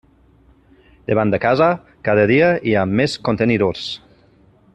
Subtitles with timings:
[1.11, 1.67] Davant de casa
[2.09, 3.87] cada dia hi ha més contenidors.